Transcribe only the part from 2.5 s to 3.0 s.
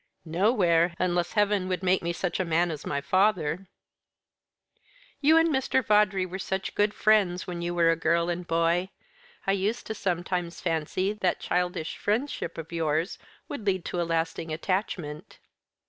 as